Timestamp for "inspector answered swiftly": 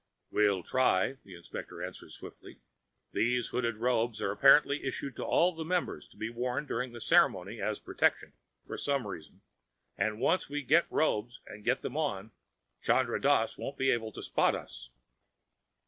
1.35-2.57